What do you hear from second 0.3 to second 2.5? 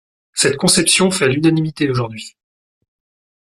Cette conception fait l’unanimité aujourd’hui.